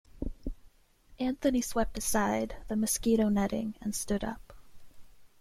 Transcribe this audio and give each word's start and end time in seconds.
Anthony 1.19 1.61
swept 1.61 1.95
aside 1.95 2.55
the 2.69 2.75
mosquito-netting 2.75 3.75
and 3.81 3.93
stood 3.93 4.23
up. 4.23 4.53